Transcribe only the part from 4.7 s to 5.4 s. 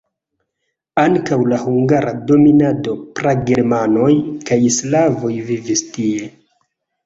slavoj